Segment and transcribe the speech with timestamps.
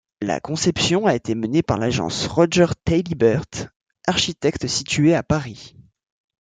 [0.19, 3.43] La conception a été menée par l'Agence Roger Taillibert,
[4.07, 5.75] architecte situé à Paris.